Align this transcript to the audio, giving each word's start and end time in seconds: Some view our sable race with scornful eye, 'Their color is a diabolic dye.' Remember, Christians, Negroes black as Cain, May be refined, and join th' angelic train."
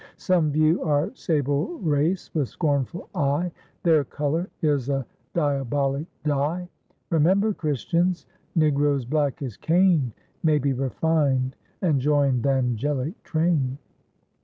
Some 0.17 0.49
view 0.51 0.83
our 0.83 1.11
sable 1.13 1.77
race 1.77 2.31
with 2.33 2.49
scornful 2.49 3.07
eye, 3.13 3.51
'Their 3.83 4.03
color 4.03 4.49
is 4.63 4.89
a 4.89 5.05
diabolic 5.35 6.07
dye.' 6.23 6.67
Remember, 7.11 7.53
Christians, 7.53 8.25
Negroes 8.55 9.05
black 9.05 9.43
as 9.43 9.57
Cain, 9.57 10.11
May 10.41 10.57
be 10.57 10.73
refined, 10.73 11.55
and 11.83 12.01
join 12.01 12.41
th' 12.41 12.47
angelic 12.47 13.21
train." 13.21 13.77